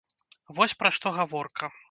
Вось 0.59 0.75
пра 0.81 0.93
што 0.97 1.13
гаворка. 1.19 1.73